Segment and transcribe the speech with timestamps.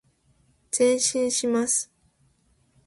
[0.71, 1.91] 前進します。